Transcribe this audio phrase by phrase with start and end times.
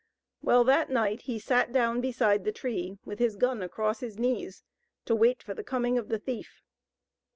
[0.41, 4.63] Well, that night he sat down beside the tree, with his gun across his knees,
[5.05, 6.63] to wait for the coming of the thief.